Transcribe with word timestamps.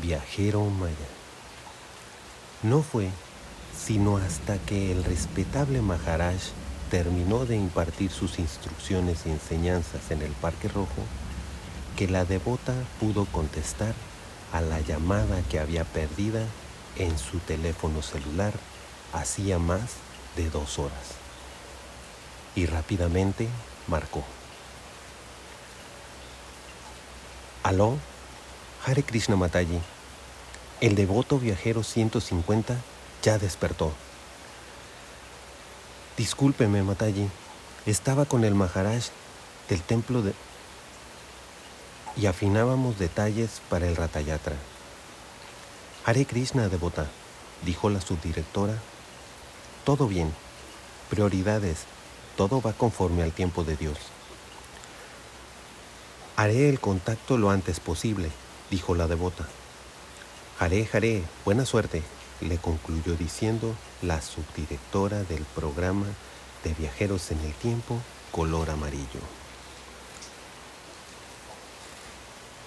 viajero 0.00 0.64
maya. 0.64 0.94
No 2.62 2.82
fue 2.82 3.10
sino 3.78 4.16
hasta 4.16 4.58
que 4.58 4.92
el 4.92 5.04
respetable 5.04 5.80
Maharaj 5.80 6.36
terminó 6.90 7.46
de 7.46 7.56
impartir 7.56 8.10
sus 8.10 8.38
instrucciones 8.38 9.24
y 9.24 9.30
enseñanzas 9.30 10.10
en 10.10 10.22
el 10.22 10.32
Parque 10.32 10.68
Rojo, 10.68 11.02
que 11.96 12.08
la 12.08 12.24
devota 12.24 12.74
pudo 12.98 13.24
contestar 13.26 13.94
a 14.52 14.60
la 14.60 14.80
llamada 14.80 15.42
que 15.50 15.60
había 15.60 15.84
perdida 15.84 16.44
en 16.96 17.18
su 17.18 17.38
teléfono 17.38 18.02
celular 18.02 18.52
hacía 19.12 19.58
más 19.58 19.82
de 20.36 20.50
dos 20.50 20.78
horas. 20.78 21.16
Y 22.54 22.66
rápidamente 22.66 23.48
marcó. 23.86 24.24
Aló, 27.62 27.98
Hare 28.88 29.02
Krishna 29.02 29.36
Mataji. 29.36 29.78
El 30.80 30.94
devoto 30.94 31.38
viajero 31.38 31.82
150 31.82 32.74
ya 33.22 33.36
despertó. 33.36 33.92
Discúlpeme, 36.16 36.82
Mataji. 36.82 37.28
Estaba 37.84 38.24
con 38.24 38.44
el 38.44 38.54
Maharaj 38.54 39.08
del 39.68 39.82
templo 39.82 40.22
de... 40.22 40.32
y 42.16 42.24
afinábamos 42.24 42.98
detalles 42.98 43.60
para 43.68 43.86
el 43.86 43.94
Ratayatra. 43.94 44.56
Hare 46.06 46.24
Krishna, 46.24 46.70
devota, 46.70 47.08
dijo 47.66 47.90
la 47.90 48.00
subdirectora. 48.00 48.78
Todo 49.84 50.08
bien. 50.08 50.32
Prioridades. 51.10 51.80
Todo 52.38 52.62
va 52.62 52.72
conforme 52.72 53.22
al 53.22 53.32
tiempo 53.32 53.64
de 53.64 53.76
Dios. 53.76 53.98
Haré 56.36 56.70
el 56.70 56.80
contacto 56.80 57.36
lo 57.36 57.50
antes 57.50 57.80
posible, 57.80 58.30
dijo 58.70 58.94
la 58.94 59.06
devota. 59.06 59.46
Haré, 60.58 60.88
haré, 60.92 61.22
buena 61.44 61.64
suerte, 61.64 62.02
le 62.40 62.58
concluyó 62.58 63.14
diciendo 63.14 63.74
la 64.02 64.20
subdirectora 64.20 65.22
del 65.24 65.44
programa 65.44 66.06
de 66.64 66.74
viajeros 66.74 67.30
en 67.30 67.40
el 67.40 67.52
tiempo 67.54 68.00
color 68.32 68.70
amarillo. 68.70 69.20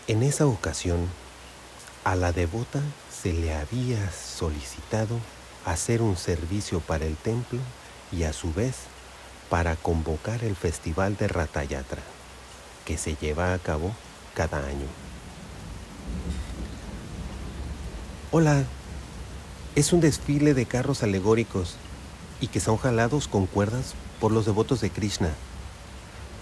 En 0.08 0.24
esa 0.24 0.46
ocasión, 0.48 1.08
a 2.04 2.16
la 2.16 2.32
devota 2.32 2.82
se 3.12 3.34
le 3.34 3.54
había 3.54 4.12
solicitado 4.12 5.20
hacer 5.66 6.02
un 6.02 6.18
servicio 6.18 6.80
para 6.80 7.06
el 7.06 7.16
templo 7.16 7.60
y 8.12 8.24
a 8.24 8.34
su 8.34 8.52
vez 8.54 8.76
para 9.50 9.76
convocar 9.76 10.44
el 10.44 10.56
festival 10.56 11.18
de 11.18 11.28
Ratayatra, 11.28 12.02
que 12.86 12.98
se 12.98 13.16
lleva 13.16 13.54
a 13.54 13.60
cabo 13.60 13.94
cada 14.34 14.66
año. 14.66 14.88
Hola, 18.34 18.64
es 19.76 19.92
un 19.92 20.00
desfile 20.00 20.54
de 20.54 20.66
carros 20.66 21.04
alegóricos 21.04 21.76
y 22.40 22.48
que 22.48 22.62
son 22.62 22.78
jalados 22.78 23.28
con 23.28 23.46
cuerdas 23.46 23.94
por 24.22 24.32
los 24.32 24.46
devotos 24.46 24.80
de 24.80 24.90
Krishna. 24.90 25.32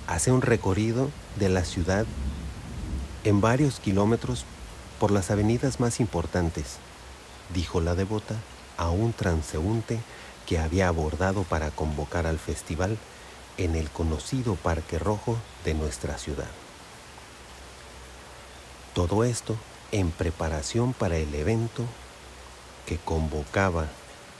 Hace 0.05 0.31
un 0.31 0.43
recorrido 0.43 1.09
de 1.37 1.49
la 1.49 1.65
ciudad 1.65 2.05
en 3.23 3.41
varios 3.41 3.79
kilómetros 3.79 4.45
por 4.99 5.09
las 5.09 5.31
avenidas 5.31 5.79
más 5.79 5.99
importantes, 5.99 6.77
dijo 7.55 7.81
la 7.81 7.95
devota 7.95 8.35
a 8.77 8.91
un 8.91 9.11
transeúnte 9.11 9.99
que 10.45 10.59
había 10.59 10.89
abordado 10.89 11.41
para 11.41 11.71
convocar 11.71 12.27
al 12.27 12.37
festival 12.37 12.99
en 13.57 13.75
el 13.75 13.89
conocido 13.89 14.53
Parque 14.53 14.99
Rojo 14.99 15.39
de 15.65 15.73
nuestra 15.73 16.19
ciudad. 16.19 16.51
Todo 18.93 19.23
esto 19.23 19.57
en 19.91 20.11
preparación 20.11 20.93
para 20.93 21.17
el 21.17 21.33
evento 21.33 21.85
que 22.85 22.97
convocaba 22.97 23.87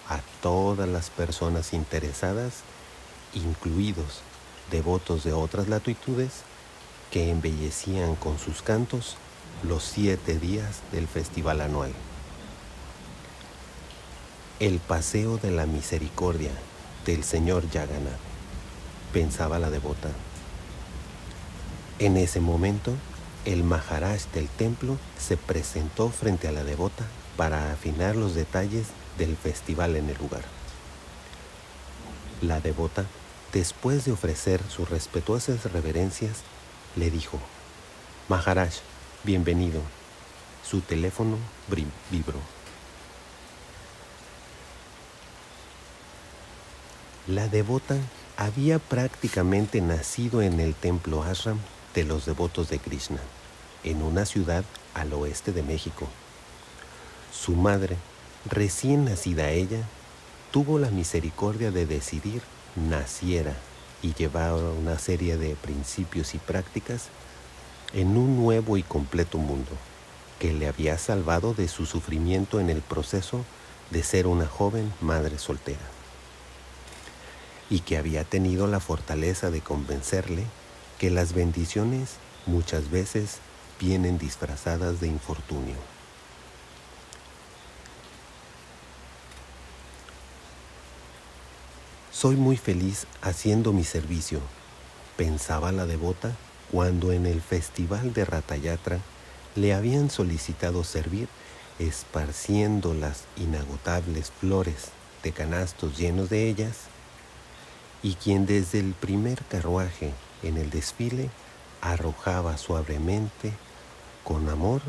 a 0.08 0.22
todas 0.42 0.88
las 0.88 1.10
personas 1.10 1.74
interesadas, 1.74 2.62
incluidos 3.34 4.22
devotos 4.72 5.24
de 5.24 5.34
otras 5.34 5.68
latitudes, 5.68 6.44
que 7.12 7.30
embellecían 7.30 8.16
con 8.16 8.38
sus 8.38 8.62
cantos 8.62 9.18
los 9.64 9.84
siete 9.84 10.38
días 10.38 10.82
del 10.92 11.08
festival 11.08 11.62
anual. 11.62 11.92
El 14.60 14.80
paseo 14.80 15.38
de 15.38 15.52
la 15.52 15.66
misericordia 15.66 16.52
del 17.06 17.24
señor 17.24 17.70
Yagana, 17.70 18.12
pensaba 19.14 19.58
la 19.60 19.70
devota. 19.70 20.10
En 21.98 22.18
ese 22.18 22.40
momento, 22.40 22.94
el 23.46 23.64
Maharaj 23.64 24.26
del 24.34 24.48
templo 24.48 24.98
se 25.18 25.38
presentó 25.38 26.10
frente 26.10 26.48
a 26.48 26.52
la 26.52 26.64
devota 26.64 27.06
para 27.38 27.72
afinar 27.72 28.16
los 28.16 28.36
detalles 28.36 28.88
del 29.18 29.38
festival 29.38 29.96
en 29.96 30.10
el 30.10 30.18
lugar. 30.18 30.44
La 32.42 32.60
devota, 32.60 33.06
después 33.54 34.06
de 34.06 34.12
ofrecer 34.12 34.62
sus 34.70 34.90
respetuosas 34.90 35.72
reverencias, 35.72 36.40
le 36.96 37.10
dijo, 37.10 37.40
Maharaj, 38.28 38.74
bienvenido. 39.24 39.82
Su 40.70 40.82
teléfono 40.82 41.38
vibró. 42.12 42.40
La 47.28 47.48
devota 47.48 47.96
había 48.38 48.80
prácticamente 48.80 49.82
nacido 49.82 50.42
en 50.42 50.60
el 50.60 50.74
templo 50.76 51.24
ashram 51.24 51.60
de 51.96 52.04
los 52.04 52.26
devotos 52.26 52.70
de 52.70 52.80
Krishna, 52.80 53.20
en 53.84 54.02
una 54.02 54.26
ciudad 54.26 54.64
al 54.94 55.14
oeste 55.14 55.52
de 55.52 55.64
México, 55.64 56.08
su 57.32 57.54
madre, 57.56 57.98
recién 58.46 59.06
nacida 59.06 59.50
ella, 59.50 59.82
tuvo 60.52 60.80
la 60.80 60.90
misericordia 60.90 61.72
de 61.72 61.86
decidir 61.86 62.42
naciera 62.76 63.56
y 64.02 64.14
llevar 64.14 64.54
una 64.54 64.98
serie 64.98 65.38
de 65.38 65.56
principios 65.56 66.34
y 66.34 66.38
prácticas 66.38 67.10
en 67.94 68.18
un 68.18 68.38
nuevo 68.38 68.78
y 68.78 68.84
completo 68.84 69.38
mundo 69.38 69.72
que 70.40 70.54
le 70.54 70.68
había 70.68 70.98
salvado 70.98 71.54
de 71.54 71.68
su 71.68 71.86
sufrimiento 71.86 72.60
en 72.60 72.70
el 72.70 72.82
proceso 72.82 73.44
de 73.92 74.04
ser 74.04 74.28
una 74.28 74.48
joven 74.48 74.94
madre 75.02 75.38
soltera 75.38 75.80
y 77.70 77.82
que 77.82 77.98
había 77.98 78.24
tenido 78.24 78.68
la 78.68 78.80
fortaleza 78.80 79.52
de 79.52 79.62
convencerle 79.62 80.46
que 81.00 81.10
las 81.10 81.34
bendiciones 81.34 82.18
muchas 82.46 82.92
veces 82.92 83.40
vienen 83.80 84.20
disfrazadas 84.20 85.00
de 85.00 85.08
infortunio. 85.08 85.76
Soy 92.12 92.36
muy 92.36 92.58
feliz 92.58 93.08
haciendo 93.22 93.72
mi 93.72 93.86
servicio, 93.86 94.42
pensaba 95.16 95.72
la 95.72 95.86
devota 95.86 96.36
cuando 96.70 97.14
en 97.14 97.26
el 97.26 97.42
festival 97.42 98.14
de 98.14 98.26
Ratayatra 98.26 99.00
le 99.56 99.74
habían 99.74 100.10
solicitado 100.10 100.84
servir 100.84 101.30
esparciendo 101.80 102.94
las 102.94 103.24
inagotables 103.38 104.32
flores 104.32 104.90
de 105.24 105.32
canastos 105.32 105.98
llenos 105.98 106.30
de 106.30 106.50
ellas, 106.50 106.76
y 108.04 108.16
quien 108.16 108.46
desde 108.46 108.80
el 108.80 108.94
primer 108.94 109.44
carruaje 109.46 110.14
en 110.44 110.58
el 110.58 110.70
desfile 110.70 111.30
arrojaba 111.82 112.58
suavemente, 112.58 113.54
con 114.24 114.50
amor, 114.50 114.82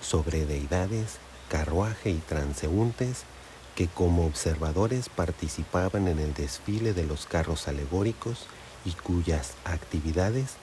sobre 0.00 0.46
deidades, 0.46 1.18
carruaje 1.48 2.10
y 2.10 2.18
transeúntes 2.18 3.24
que 3.74 3.88
como 3.88 4.26
observadores 4.26 5.08
participaban 5.08 6.08
en 6.08 6.18
el 6.18 6.34
desfile 6.34 6.92
de 6.92 7.04
los 7.04 7.26
carros 7.26 7.68
alegóricos 7.68 8.46
y 8.84 8.92
cuyas 8.92 9.54
actividades 9.64 10.54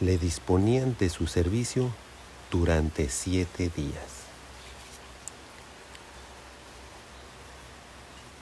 le 0.00 0.18
disponían 0.18 0.96
de 0.98 1.08
su 1.10 1.26
servicio 1.26 1.90
durante 2.50 3.08
siete 3.08 3.70
días. 3.74 4.24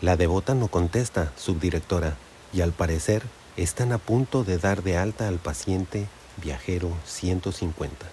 La 0.00 0.16
devota 0.16 0.54
no 0.54 0.69
contesta, 0.69 1.32
subdirectora, 1.37 2.16
y 2.52 2.60
al 2.60 2.72
parecer 2.72 3.22
están 3.56 3.93
a 3.93 3.99
punto 3.99 4.44
de 4.44 4.58
dar 4.58 4.82
de 4.82 4.96
alta 4.96 5.28
al 5.28 5.38
paciente 5.38 6.08
viajero 6.43 6.90
150. 7.04 8.06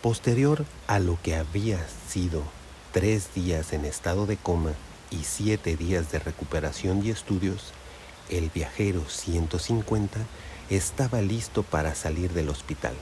Posterior 0.00 0.64
a 0.86 0.98
lo 0.98 1.18
que 1.22 1.36
había 1.36 1.78
sido 2.08 2.42
tres 2.92 3.34
días 3.34 3.72
en 3.72 3.84
estado 3.84 4.26
de 4.26 4.36
coma 4.36 4.72
y 5.10 5.24
siete 5.24 5.76
días 5.76 6.10
de 6.10 6.18
recuperación 6.18 7.04
y 7.04 7.10
estudios, 7.10 7.72
el 8.30 8.48
viajero 8.48 9.02
150 9.06 10.18
estaba 10.70 11.20
listo 11.20 11.62
para 11.62 11.94
salir 11.94 12.32
del 12.32 12.48
hospital, 12.48 12.94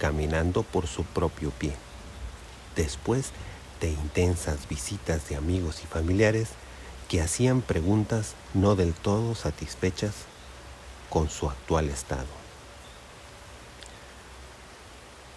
caminando 0.00 0.64
por 0.64 0.88
su 0.88 1.04
propio 1.04 1.50
pie. 1.52 1.74
Después 2.74 3.30
de 3.80 3.90
intensas 3.92 4.68
visitas 4.68 5.28
de 5.28 5.36
amigos 5.36 5.82
y 5.84 5.86
familiares 5.86 6.48
que 7.08 7.20
hacían 7.20 7.62
preguntas 7.62 8.34
no 8.54 8.74
del 8.74 8.94
todo 8.94 9.34
satisfechas 9.34 10.14
con 11.10 11.30
su 11.30 11.48
actual 11.48 11.88
estado. 11.88 12.26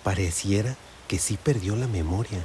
Pareciera 0.03 0.75
que 1.07 1.19
sí 1.19 1.37
perdió 1.41 1.75
la 1.75 1.87
memoria, 1.87 2.43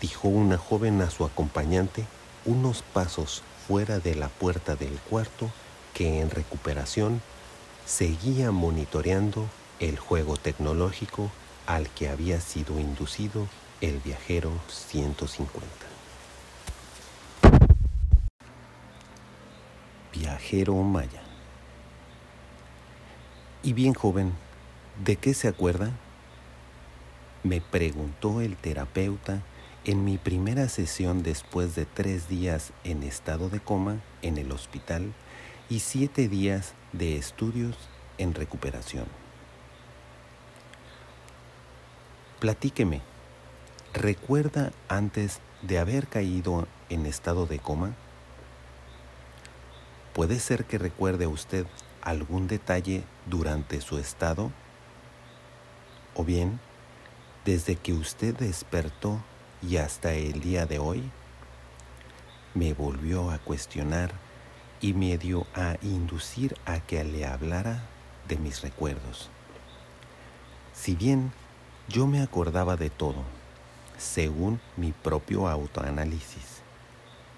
dijo 0.00 0.28
una 0.28 0.58
joven 0.58 1.00
a 1.02 1.10
su 1.10 1.24
acompañante 1.24 2.06
unos 2.44 2.82
pasos 2.82 3.42
fuera 3.68 3.98
de 3.98 4.14
la 4.14 4.28
puerta 4.28 4.74
del 4.74 4.98
cuarto 4.98 5.50
que 5.94 6.20
en 6.20 6.30
recuperación 6.30 7.20
seguía 7.86 8.50
monitoreando 8.50 9.46
el 9.78 9.98
juego 9.98 10.36
tecnológico 10.36 11.30
al 11.66 11.88
que 11.90 12.08
había 12.08 12.40
sido 12.40 12.80
inducido 12.80 13.46
el 13.80 13.98
viajero 13.98 14.52
150. 14.68 15.89
Viajero 20.12 20.74
Maya. 20.74 21.22
Y 23.62 23.72
bien 23.74 23.94
joven, 23.94 24.32
¿de 25.04 25.16
qué 25.16 25.34
se 25.34 25.46
acuerda? 25.46 25.92
Me 27.42 27.60
preguntó 27.60 28.40
el 28.40 28.56
terapeuta 28.56 29.42
en 29.84 30.04
mi 30.04 30.18
primera 30.18 30.68
sesión 30.68 31.22
después 31.22 31.74
de 31.74 31.86
tres 31.86 32.28
días 32.28 32.72
en 32.84 33.02
estado 33.02 33.48
de 33.48 33.60
coma 33.60 34.00
en 34.22 34.36
el 34.36 34.52
hospital 34.52 35.12
y 35.68 35.80
siete 35.80 36.28
días 36.28 36.74
de 36.92 37.16
estudios 37.16 37.76
en 38.18 38.34
recuperación. 38.34 39.06
Platíqueme, 42.40 43.00
¿recuerda 43.94 44.72
antes 44.88 45.40
de 45.62 45.78
haber 45.78 46.08
caído 46.08 46.66
en 46.88 47.06
estado 47.06 47.46
de 47.46 47.58
coma? 47.58 47.94
¿Puede 50.20 50.38
ser 50.38 50.66
que 50.66 50.76
recuerde 50.76 51.26
usted 51.26 51.64
algún 52.02 52.46
detalle 52.46 53.04
durante 53.24 53.80
su 53.80 53.96
estado? 53.96 54.50
¿O 56.14 56.24
bien, 56.24 56.60
desde 57.46 57.74
que 57.74 57.94
usted 57.94 58.36
despertó 58.36 59.18
y 59.66 59.78
hasta 59.78 60.12
el 60.12 60.42
día 60.42 60.66
de 60.66 60.78
hoy? 60.78 61.10
Me 62.52 62.74
volvió 62.74 63.30
a 63.30 63.38
cuestionar 63.38 64.12
y 64.82 64.92
me 64.92 65.16
dio 65.16 65.46
a 65.54 65.78
inducir 65.80 66.54
a 66.66 66.80
que 66.80 67.02
le 67.02 67.24
hablara 67.24 67.80
de 68.28 68.36
mis 68.36 68.60
recuerdos. 68.60 69.30
Si 70.74 70.96
bien 70.96 71.32
yo 71.88 72.06
me 72.06 72.20
acordaba 72.20 72.76
de 72.76 72.90
todo, 72.90 73.22
según 73.96 74.60
mi 74.76 74.92
propio 74.92 75.48
autoanálisis, 75.48 76.60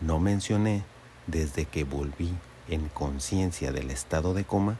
no 0.00 0.18
mencioné 0.18 0.82
desde 1.28 1.64
que 1.64 1.84
volví 1.84 2.34
en 2.68 2.88
conciencia 2.88 3.72
del 3.72 3.90
estado 3.90 4.34
de 4.34 4.44
coma 4.44 4.78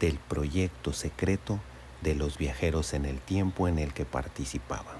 del 0.00 0.18
proyecto 0.18 0.92
secreto 0.92 1.58
de 2.00 2.14
los 2.14 2.38
viajeros 2.38 2.94
en 2.94 3.04
el 3.04 3.18
tiempo 3.20 3.68
en 3.68 3.78
el 3.78 3.92
que 3.92 4.04
participaba. 4.04 4.92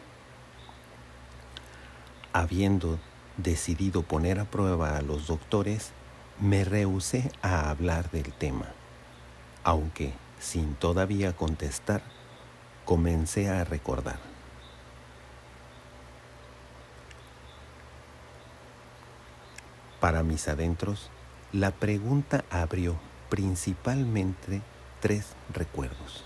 Habiendo 2.33 2.99
decidido 3.37 4.03
poner 4.03 4.41
a 4.41 4.45
prueba 4.45 4.97
a 4.97 5.03
los 5.03 5.27
doctores, 5.27 5.93
me 6.41 6.65
rehusé 6.65 7.31
a 7.43 7.71
hablar 7.71 8.11
del 8.11 8.33
tema, 8.33 8.67
aunque 9.65 10.13
sin 10.41 10.75
todavía 10.75 11.35
contestar, 11.35 12.03
comencé 12.85 13.49
a 13.49 13.65
recordar. 13.65 14.19
Para 20.01 20.23
mis 20.23 20.47
adentros, 20.47 21.11
la 21.53 21.71
pregunta 21.71 22.45
abrió 22.51 22.99
principalmente 23.31 24.61
tres 25.01 25.35
recuerdos. 25.53 26.25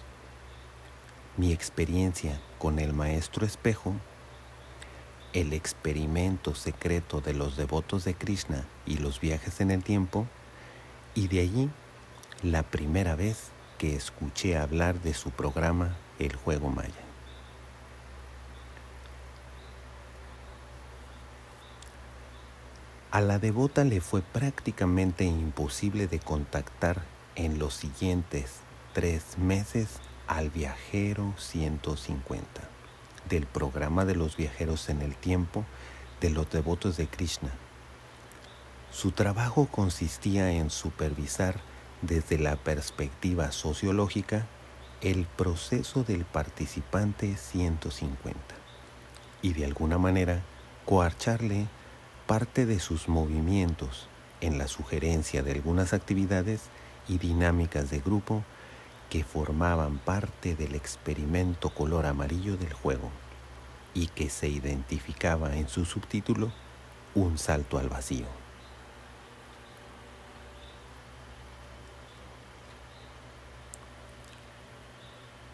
Mi 1.37 1.53
experiencia 1.53 2.41
con 2.59 2.81
el 2.81 2.93
maestro 2.93 3.47
espejo, 3.47 3.95
el 5.33 5.53
experimento 5.53 6.55
secreto 6.55 7.21
de 7.21 7.35
los 7.35 7.57
devotos 7.57 8.05
de 8.05 8.15
Krishna 8.15 8.65
y 8.85 8.99
los 8.99 9.21
viajes 9.21 9.61
en 9.61 9.71
el 9.71 9.85
tiempo, 9.85 10.27
y 11.15 11.29
de 11.29 11.41
allí 11.41 11.71
la 12.43 12.65
primera 12.65 13.15
vez 13.15 13.51
que 13.79 13.95
escuché 13.95 14.57
hablar 14.57 15.01
de 15.03 15.15
su 15.15 15.31
programa 15.31 15.97
El 16.19 16.35
Juego 16.35 16.69
Maya. 16.69 17.12
A 23.13 23.21
la 23.21 23.39
devota 23.39 23.85
le 23.85 24.01
fue 24.01 24.23
prácticamente 24.23 25.25
imposible 25.25 26.07
de 26.07 26.19
contactar 26.19 27.03
en 27.35 27.59
los 27.59 27.75
siguientes 27.75 28.61
tres 28.95 29.37
meses 29.37 30.01
al 30.27 30.49
viajero 30.49 31.35
150 31.37 32.47
del 33.29 33.45
programa 33.45 34.07
de 34.07 34.15
los 34.15 34.39
viajeros 34.39 34.89
en 34.89 35.03
el 35.03 35.15
tiempo 35.15 35.67
de 36.23 36.31
los 36.31 36.51
devotos 36.51 36.97
de 36.97 37.07
Krishna. 37.07 37.51
Su 38.91 39.11
trabajo 39.11 39.67
consistía 39.67 40.51
en 40.51 40.71
supervisar 40.71 41.61
desde 42.01 42.39
la 42.39 42.57
perspectiva 42.57 43.53
sociológica 43.53 44.47
el 45.03 45.27
proceso 45.27 46.03
del 46.03 46.25
participante 46.25 47.37
150 47.37 48.41
y 49.43 49.53
de 49.53 49.67
alguna 49.67 49.99
manera 49.99 50.41
coarcharle 50.87 51.67
parte 52.27 52.67
de 52.67 52.81
sus 52.81 53.09
movimientos 53.09 54.09
en 54.41 54.59
la 54.59 54.69
sugerencia 54.69 55.43
de 55.43 55.53
algunas 55.53 55.93
actividades 55.93 56.63
y 57.09 57.19
dinámicas 57.19 57.91
de 57.91 58.01
grupo 58.01 58.43
que 59.11 59.25
formaban 59.25 59.99
parte 59.99 60.55
del 60.55 60.75
experimento 60.75 61.71
color 61.71 62.07
amarillo 62.07 62.57
del 62.57 62.73
juego 62.73 63.11
y 63.95 64.07
que 64.07 64.31
se 64.31 64.49
identificaba 64.49 65.57
en 65.57 65.69
su 65.69 65.85
subtítulo 65.85 66.51
Un 67.15 67.37
salto 67.37 67.79
al 67.79 67.91
vacío. 67.91 68.25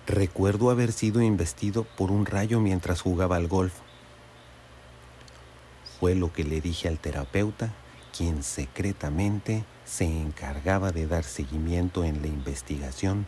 Recuerdo 0.07 0.71
haber 0.71 0.93
sido 0.93 1.21
investido 1.21 1.85
por 1.85 2.11
un 2.11 2.25
rayo 2.25 2.61
mientras 2.61 3.03
jugaba 3.03 3.37
al 3.37 3.49
golf. 3.49 3.75
Fue 6.01 6.15
lo 6.15 6.33
que 6.33 6.45
le 6.45 6.61
dije 6.61 6.89
al 6.89 6.99
terapeuta, 6.99 7.75
quien 8.17 8.43
secretamente 8.43 9.65
se 9.85 10.05
encargaba 10.05 10.93
de 10.93 11.07
dar 11.07 11.25
seguimiento 11.25 12.05
en 12.05 12.23
la 12.23 12.29
investigación 12.29 13.27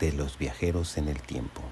de 0.00 0.12
los 0.12 0.38
viajeros 0.38 0.96
en 0.96 1.08
el 1.08 1.20
tiempo. 1.20 1.62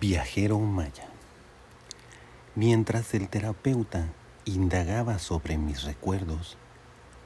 Viajero 0.00 0.58
Maya. 0.58 1.08
Mientras 2.54 3.14
el 3.14 3.28
terapeuta 3.28 4.12
indagaba 4.44 5.18
sobre 5.18 5.56
mis 5.56 5.84
recuerdos, 5.84 6.58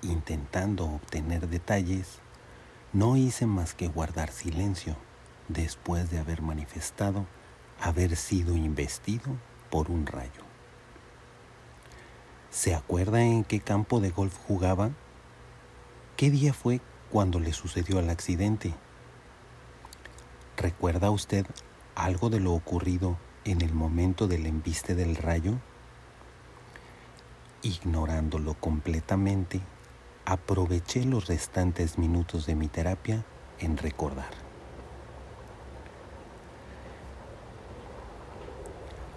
intentando 0.02 0.84
obtener 0.84 1.48
detalles, 1.48 2.18
no 2.92 3.16
hice 3.16 3.46
más 3.46 3.74
que 3.74 3.88
guardar 3.88 4.30
silencio 4.30 4.96
después 5.48 6.10
de 6.10 6.18
haber 6.18 6.42
manifestado 6.42 7.26
haber 7.80 8.16
sido 8.16 8.56
investido 8.56 9.36
por 9.70 9.90
un 9.90 10.06
rayo. 10.06 10.46
¿Se 12.50 12.74
acuerda 12.74 13.22
en 13.22 13.44
qué 13.44 13.60
campo 13.60 14.00
de 14.00 14.10
golf 14.10 14.36
jugaba? 14.46 14.90
¿Qué 16.16 16.30
día 16.30 16.54
fue 16.54 16.80
cuando 17.10 17.38
le 17.38 17.52
sucedió 17.52 17.98
el 17.98 18.08
accidente? 18.08 18.74
¿Recuerda 20.56 21.10
usted 21.10 21.44
algo 21.94 22.30
de 22.30 22.40
lo 22.40 22.54
ocurrido 22.54 23.18
en 23.44 23.60
el 23.60 23.74
momento 23.74 24.26
del 24.26 24.46
embiste 24.46 24.94
del 24.94 25.16
rayo? 25.16 25.58
Ignorándolo 27.60 28.54
completamente, 28.54 29.60
aproveché 30.24 31.04
los 31.04 31.26
restantes 31.26 31.98
minutos 31.98 32.46
de 32.46 32.54
mi 32.54 32.68
terapia 32.68 33.24
en 33.58 33.76
recordar. 33.76 34.45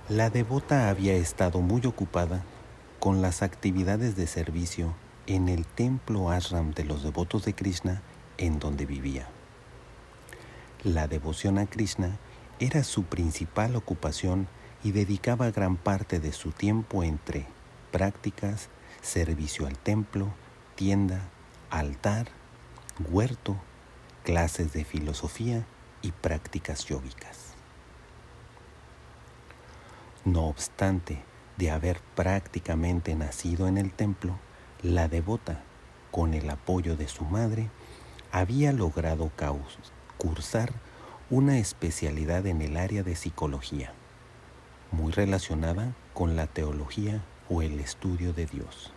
La 0.10 0.32
devota 0.32 0.90
había 0.90 1.14
estado 1.14 1.62
muy 1.62 1.86
ocupada 1.86 2.44
con 3.00 3.22
las 3.22 3.44
actividades 3.44 4.16
de 4.16 4.26
servicio 4.26 4.96
en 5.28 5.50
el 5.50 5.68
templo 5.68 6.32
ashram 6.32 6.72
de 6.74 6.84
los 6.84 7.04
devotos 7.04 7.46
de 7.46 7.54
Krishna 7.54 8.02
en 8.40 8.58
donde 8.58 8.88
vivía. 8.88 9.28
La 10.84 11.08
devoción 11.08 11.60
a 11.60 11.68
Krishna 11.68 12.18
era 12.60 12.84
su 12.84 13.04
principal 13.04 13.76
ocupación 13.76 14.48
y 14.84 14.94
dedicaba 14.94 15.52
gran 15.52 15.78
parte 15.78 16.20
de 16.20 16.32
su 16.32 16.54
tiempo 16.54 17.04
entre 17.04 17.46
prácticas, 17.92 18.70
servicio 19.04 19.68
al 19.68 19.78
templo, 19.78 20.34
tienda, 20.74 21.22
altar, 21.70 22.30
huerto, 23.12 23.58
clases 24.24 24.74
de 24.74 24.86
filosofía 24.86 25.68
y 26.02 26.14
prácticas 26.14 26.86
yógicas. 26.86 27.49
No 30.26 30.48
obstante 30.48 31.24
de 31.58 31.72
haber 31.72 32.02
prácticamente 32.16 33.16
nacido 33.16 33.68
en 33.68 33.78
el 33.78 33.92
templo, 33.92 34.38
la 34.82 35.08
devota, 35.08 35.62
con 36.12 36.34
el 36.34 36.50
apoyo 36.50 36.98
de 36.98 37.08
su 37.08 37.24
madre, 37.24 37.70
había 38.32 38.74
logrado 38.74 39.32
cursar 40.18 40.74
una 41.30 41.58
especialidad 41.58 42.48
en 42.48 42.62
el 42.62 42.76
área 42.76 43.04
de 43.04 43.16
psicología, 43.16 43.94
muy 44.92 45.12
relacionada 45.12 45.94
con 46.14 46.36
la 46.36 46.48
teología 46.48 47.24
o 47.50 47.62
el 47.62 47.80
estudio 47.80 48.34
de 48.34 48.46
Dios. 48.46 48.92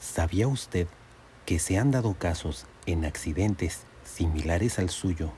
¿Sabía 0.00 0.48
usted 0.48 0.88
que 1.46 1.58
se 1.58 1.78
han 1.78 1.90
dado 1.90 2.14
casos 2.14 2.66
en 2.86 3.04
accidentes 3.04 3.82
similares 4.04 4.78
al 4.78 4.90
suyo 4.90 5.30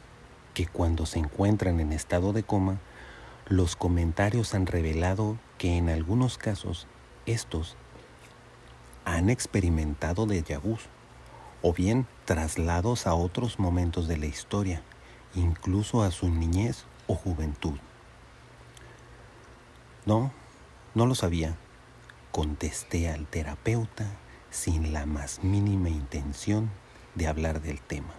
que 0.54 0.66
cuando 0.66 1.06
se 1.06 1.18
encuentran 1.18 1.80
en 1.80 1.92
estado 1.92 2.32
de 2.32 2.42
coma, 2.42 2.78
los 3.46 3.76
comentarios 3.76 4.54
han 4.54 4.66
revelado 4.66 5.38
que 5.58 5.76
en 5.76 5.88
algunos 5.88 6.38
casos 6.38 6.86
estos 7.26 7.76
han 9.04 9.30
experimentado 9.30 10.26
déjà 10.26 10.58
vus 10.58 10.88
o 11.60 11.72
bien 11.72 12.06
traslados 12.24 13.06
a 13.06 13.14
otros 13.14 13.58
momentos 13.58 14.08
de 14.08 14.16
la 14.16 14.26
historia, 14.26 14.82
incluso 15.34 16.02
a 16.02 16.10
su 16.10 16.28
niñez 16.28 16.84
o 17.06 17.14
juventud. 17.14 17.78
No, 20.04 20.32
no 20.94 21.06
lo 21.06 21.14
sabía, 21.14 21.56
contesté 22.32 23.08
al 23.08 23.26
terapeuta 23.26 24.06
sin 24.50 24.92
la 24.92 25.06
más 25.06 25.44
mínima 25.44 25.88
intención 25.88 26.70
de 27.14 27.28
hablar 27.28 27.62
del 27.62 27.80
tema. 27.80 28.14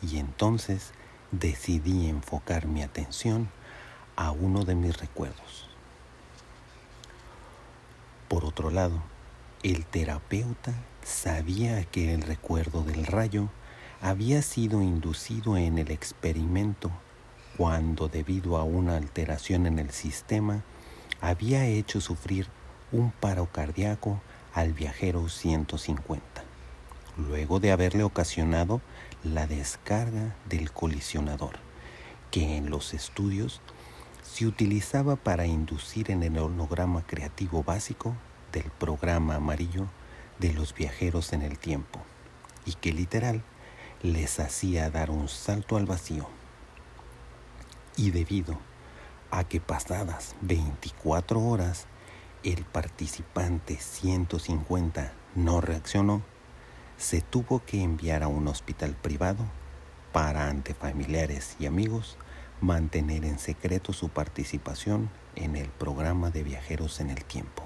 Y 0.00 0.18
entonces 0.18 0.92
decidí 1.32 2.08
enfocar 2.08 2.66
mi 2.66 2.82
atención 2.82 3.50
a 4.16 4.30
uno 4.30 4.64
de 4.64 4.74
mis 4.74 4.96
recuerdos. 4.98 5.68
Por 8.28 8.44
otro 8.44 8.70
lado, 8.70 9.02
el 9.62 9.84
terapeuta 9.84 10.72
sabía 11.02 11.84
que 11.84 12.14
el 12.14 12.22
recuerdo 12.22 12.82
del 12.82 13.06
rayo 13.06 13.48
había 14.00 14.42
sido 14.42 14.82
inducido 14.82 15.56
en 15.56 15.78
el 15.78 15.90
experimento 15.90 16.90
cuando 17.56 18.08
debido 18.08 18.56
a 18.56 18.64
una 18.64 18.96
alteración 18.96 19.66
en 19.66 19.78
el 19.78 19.90
sistema 19.90 20.62
había 21.20 21.66
hecho 21.66 22.00
sufrir 22.00 22.46
un 22.90 23.10
paro 23.10 23.46
cardíaco 23.46 24.20
al 24.54 24.72
viajero 24.72 25.28
150, 25.28 26.44
luego 27.16 27.60
de 27.60 27.72
haberle 27.72 28.02
ocasionado 28.02 28.80
la 29.22 29.46
descarga 29.46 30.36
del 30.48 30.72
colisionador, 30.72 31.58
que 32.30 32.56
en 32.56 32.70
los 32.70 32.94
estudios 32.94 33.60
se 34.22 34.46
utilizaba 34.46 35.16
para 35.16 35.46
inducir 35.46 36.10
en 36.10 36.22
el 36.22 36.38
holograma 36.38 37.02
creativo 37.06 37.62
básico 37.62 38.16
del 38.52 38.70
programa 38.78 39.36
amarillo 39.36 39.86
de 40.38 40.52
los 40.52 40.74
viajeros 40.74 41.32
en 41.32 41.42
el 41.42 41.58
tiempo, 41.58 42.00
y 42.64 42.74
que 42.74 42.92
literal 42.92 43.42
les 44.02 44.40
hacía 44.40 44.90
dar 44.90 45.10
un 45.10 45.28
salto 45.28 45.76
al 45.76 45.86
vacío. 45.86 46.28
Y 47.96 48.10
debido 48.10 48.58
a 49.30 49.44
que 49.44 49.60
pasadas 49.60 50.34
24 50.40 51.40
horas 51.40 51.86
el 52.42 52.64
participante 52.64 53.76
150 53.76 55.12
no 55.36 55.60
reaccionó, 55.60 56.22
se 57.02 57.20
tuvo 57.20 57.64
que 57.64 57.82
enviar 57.82 58.22
a 58.22 58.28
un 58.28 58.46
hospital 58.46 58.94
privado 58.94 59.44
para 60.12 60.48
ante 60.48 60.72
familiares 60.72 61.56
y 61.58 61.66
amigos 61.66 62.16
mantener 62.60 63.24
en 63.24 63.40
secreto 63.40 63.92
su 63.92 64.08
participación 64.08 65.10
en 65.34 65.56
el 65.56 65.68
programa 65.68 66.30
de 66.30 66.44
viajeros 66.44 67.00
en 67.00 67.10
el 67.10 67.24
tiempo. 67.24 67.64